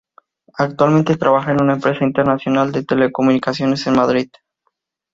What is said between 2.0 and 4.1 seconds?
internacional de Telecomunicaciones en